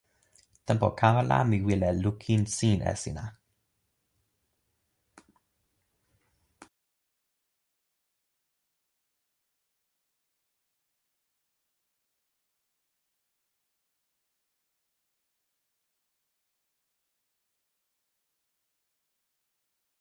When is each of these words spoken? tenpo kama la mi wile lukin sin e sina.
tenpo 0.65 0.87
kama 0.99 1.21
la 1.29 1.37
mi 1.49 1.57
wile 1.67 1.89
lukin 2.03 2.41
sin 2.57 2.79
e 2.91 2.93
sina. 3.01 3.25